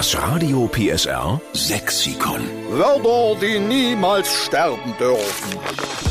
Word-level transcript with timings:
Das 0.00 0.16
Radio 0.16 0.66
PSR 0.66 1.38
Sexikon. 1.52 2.40
Wörter, 2.70 3.38
die 3.38 3.58
niemals 3.58 4.32
sterben 4.32 4.94
dürfen. 4.98 5.58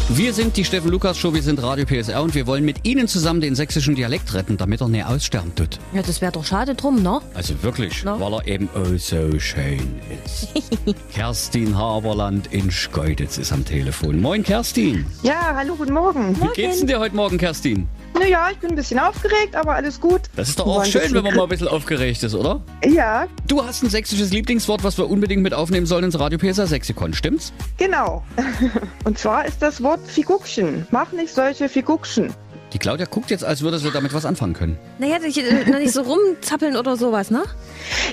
Wir 0.09 0.31
sind 0.31 0.55
die 0.57 0.63
Steffen 0.63 0.91
Lukas 0.91 1.17
Show, 1.17 1.33
wir 1.33 1.41
sind 1.41 1.59
Radio 1.63 1.85
PSR 1.87 2.21
und 2.21 2.35
wir 2.35 2.45
wollen 2.45 2.63
mit 2.63 2.85
Ihnen 2.85 3.07
zusammen 3.07 3.41
den 3.41 3.55
sächsischen 3.55 3.95
Dialekt 3.95 4.31
retten, 4.35 4.57
damit 4.57 4.81
er 4.81 4.89
nicht 4.89 5.07
aussterben 5.07 5.55
tut. 5.55 5.79
Ja, 5.91 6.03
das 6.03 6.21
wäre 6.21 6.31
doch 6.31 6.45
schade 6.45 6.75
drum, 6.75 7.01
ne? 7.01 7.19
Also 7.33 7.55
wirklich, 7.63 8.03
No. 8.03 8.19
weil 8.19 8.33
er 8.33 8.47
eben 8.47 8.69
oh 8.75 8.95
so 8.95 9.39
schön 9.39 9.99
ist. 10.23 10.49
Kerstin 11.11 11.75
Haberland 11.75 12.53
in 12.53 12.69
Schkeuditz 12.69 13.39
ist 13.39 13.51
am 13.51 13.65
Telefon. 13.65 14.21
Moin 14.21 14.43
Kerstin. 14.43 15.03
Ja, 15.23 15.55
hallo, 15.55 15.73
guten 15.75 15.93
Morgen. 15.93 16.39
Wie 16.39 16.53
geht's 16.53 16.77
denn 16.77 16.89
dir 16.89 16.99
heute 16.99 17.15
Morgen, 17.15 17.39
Kerstin? 17.39 17.87
Naja, 18.19 18.49
ich 18.51 18.57
bin 18.57 18.71
ein 18.71 18.75
bisschen 18.75 18.99
aufgeregt, 18.99 19.55
aber 19.55 19.73
alles 19.75 19.99
gut. 19.99 20.21
Das 20.35 20.49
ist 20.49 20.59
doch 20.59 20.67
auch 20.67 20.85
schön, 20.85 21.01
wenn 21.03 21.11
man 21.13 21.23
bisschen- 21.23 21.37
mal 21.37 21.43
ein 21.43 21.49
bisschen 21.49 21.67
aufgeregt 21.67 22.23
ist, 22.23 22.35
oder? 22.35 22.61
Ja, 22.85 23.27
Du 23.47 23.63
hast 23.65 23.81
ein 23.83 23.89
sächsisches 23.89 24.31
Lieblingswort, 24.31 24.83
was 24.83 24.97
wir 24.97 25.09
unbedingt 25.09 25.41
mit 25.41 25.53
aufnehmen 25.53 25.85
sollen 25.85 26.03
ins 26.05 26.19
Radio 26.19 26.37
PSR 26.37 26.67
Sexikon, 26.67 27.13
stimmt's? 27.13 27.53
genau. 27.77 28.23
Und 29.05 29.17
zwar 29.17 29.45
ist 29.45 29.61
das 29.61 29.81
Wort 29.81 29.99
Figuckchen. 30.07 30.85
Mach 30.91 31.11
nicht 31.11 31.33
solche 31.33 31.69
Figuckchen. 31.69 32.33
Die 32.73 32.77
Claudia 32.77 33.07
guckt 33.07 33.31
jetzt, 33.31 33.43
als 33.43 33.61
würde 33.63 33.79
sie 33.79 33.89
damit 33.89 34.13
was 34.13 34.25
anfangen 34.25 34.53
können. 34.53 34.77
Naja, 34.99 35.17
ich, 35.25 35.39
äh, 35.39 35.65
na, 35.67 35.79
nicht 35.79 35.91
so 35.91 36.01
rumzappeln 36.03 36.75
oder 36.77 36.97
sowas, 36.97 37.31
ne? 37.31 37.41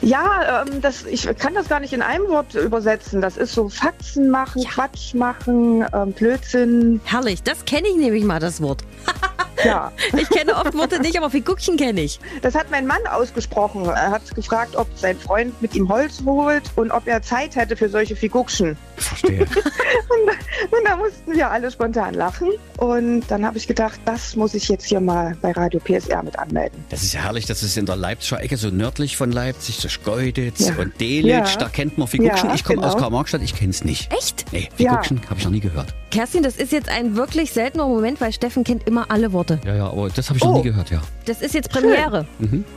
Ja, 0.01 0.62
ähm, 0.66 0.80
das, 0.80 1.04
ich 1.04 1.29
kann 1.38 1.52
das 1.52 1.68
gar 1.68 1.79
nicht 1.80 1.93
in 1.93 2.01
einem 2.01 2.27
Wort 2.29 2.54
übersetzen. 2.54 3.20
Das 3.20 3.37
ist 3.37 3.52
so 3.52 3.68
Faxen 3.68 4.30
machen, 4.30 4.65
Quatsch 4.65 5.12
machen, 5.12 5.84
ähm, 5.93 6.12
Blödsinn. 6.12 7.02
Herrlich, 7.04 7.43
das 7.43 7.66
kenne 7.66 7.88
ich 7.88 7.96
nämlich 7.96 8.24
mal, 8.24 8.41
das 8.41 8.62
Wort. 8.62 8.82
Ja, 9.65 9.92
Ich 10.16 10.28
kenne 10.28 10.55
oft 10.55 10.74
Worte 10.74 11.01
nicht, 11.01 11.16
aber 11.16 11.30
Figuckchen 11.30 11.77
kenne 11.77 12.02
ich. 12.02 12.20
das 12.42 12.55
hat 12.55 12.70
mein 12.70 12.87
Mann 12.87 13.06
ausgesprochen. 13.06 13.84
Er 13.87 14.10
hat 14.10 14.34
gefragt, 14.34 14.77
ob 14.77 14.87
sein 14.96 15.19
Freund 15.19 15.60
mit 15.62 15.74
ihm 15.74 15.88
Holz 15.88 16.23
holt 16.24 16.62
und 16.77 16.91
ob 16.91 17.06
er 17.06 17.23
Zeit 17.23 17.56
hätte 17.56 17.77
für 17.77 17.88
solche 17.88 18.16
Figuckchen. 18.16 18.77
Verstehe. 18.96 19.46
Und 20.71 20.84
da 20.84 20.96
mussten 20.96 21.32
wir 21.32 21.51
alle 21.51 21.71
spontan 21.71 22.15
lachen. 22.15 22.51
Und 22.79 23.23
dann 23.29 23.46
habe 23.46 23.57
ich 23.59 23.66
gedacht, 23.66 23.99
das 24.05 24.37
muss 24.37 24.55
ich 24.55 24.69
jetzt 24.69 24.85
hier 24.87 25.01
mal 25.01 25.37
bei 25.41 25.52
Radio 25.52 25.80
PSR 25.80 26.23
mit 26.23 26.38
anmelden. 26.38 26.85
Das 26.91 27.02
ist 27.02 27.15
ja 27.15 27.21
herrlich, 27.21 27.46
das 27.46 27.63
ist 27.63 27.77
in 27.79 27.87
der 27.87 27.96
Leipziger 27.96 28.41
Ecke, 28.43 28.57
so 28.57 28.68
nördlich 28.68 29.16
von 29.16 29.33
Leipzig, 29.33 29.77
so 29.77 29.88
Schkeuditz 29.88 30.68
Ja. 30.68 30.74
und 30.77 31.01
Delitzsch, 31.01 31.55
Ja. 31.55 31.59
da 31.60 31.68
kennt 31.68 31.96
man 31.99 32.07
Figuckchen. 32.09 32.49
Ja, 32.51 32.55
ich 32.55 32.65
komme 32.65 32.83
aus 32.83 32.93
genau. 32.93 33.02
Karl-Marx-Stadt, 33.05 33.41
ich 33.43 33.55
kenn's 33.55 33.85
nicht. 33.85 34.13
Echt? 34.13 34.45
Nee, 34.52 34.68
Ja. 34.77 34.91
Figuckchen 34.91 35.21
habe 35.30 35.38
ich 35.38 35.45
noch 35.45 35.52
nie 35.52 35.60
gehört. 35.60 35.95
Kerstin, 36.10 36.43
das 36.43 36.57
ist 36.57 36.73
jetzt 36.73 36.88
ein 36.88 37.16
wirklich 37.16 37.52
seltener 37.52 37.87
Moment, 37.88 38.21
weil 38.21 38.33
Steffen 38.33 38.63
kennt 38.65 38.87
immer 38.87 39.11
alle 39.11 39.33
Worte. 39.33 39.61
Ja, 39.65 39.74
ja, 39.74 39.87
aber 39.88 40.09
das 40.11 40.29
habe 40.29 40.38
ich 40.38 40.45
noch 40.45 40.55
Oh. 40.55 40.57
nie 40.59 40.63
gehört, 40.65 40.90
ja. 40.90 41.02
Das 41.24 41.40
ist 41.43 41.55
jetzt 41.55 41.71
Premiere. 41.71 42.27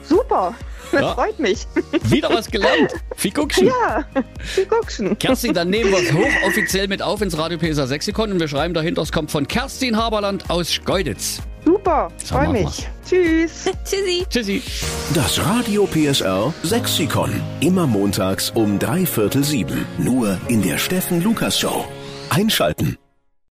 Super, 0.03 0.53
das 0.91 1.01
Ja. 1.01 1.13
freut 1.13 1.39
mich. 1.39 1.67
Wieder 2.03 2.29
was 2.29 2.49
gelernt. 2.49 2.91
Figuckchen. 3.15 3.67
Ja, 3.67 4.05
Figuckchen. 4.43 5.17
Kerstin, 5.19 5.53
dann 5.53 5.69
nehmen 5.69 5.91
wir 5.91 5.99
es 5.99 6.11
hochoffiziell 6.13 6.87
mit 6.87 7.01
auf 7.01 7.21
ins 7.21 7.37
Radio 7.37 7.57
PSA 7.57 7.87
Sexikon 7.87 8.31
und 8.31 8.39
wir 8.39 8.47
schreiben 8.47 8.73
dahinter, 8.73 9.01
es 9.01 9.11
kommt 9.11 9.31
von 9.31 9.47
Kerstin 9.47 9.97
Haberland 9.97 10.49
aus 10.49 10.71
Schkeuditz. 10.73 11.41
Super, 11.65 12.09
freue 12.25 12.49
mich. 12.49 12.87
Tschüss. 13.07 13.65
Tschüssi. 13.85 14.25
Tschüssi. 14.29 14.61
Das 15.13 15.39
Radio 15.45 15.85
PSR 15.87 16.53
Sexikon. 16.63 17.41
Immer 17.59 17.85
montags 17.85 18.49
um 18.51 18.79
drei 18.79 19.05
Viertel 19.05 19.43
sieben. 19.43 19.85
Nur 19.97 20.37
in 20.47 20.61
der 20.61 20.77
Steffen 20.77 21.21
Lukas 21.21 21.59
Show. 21.59 21.85
Einschalten. 22.29 22.97